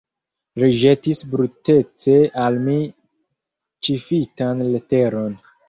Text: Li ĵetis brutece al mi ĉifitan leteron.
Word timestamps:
Li 0.61 0.69
ĵetis 0.83 1.21
brutece 1.33 2.17
al 2.45 2.59
mi 2.69 2.79
ĉifitan 3.89 4.67
leteron. 4.75 5.41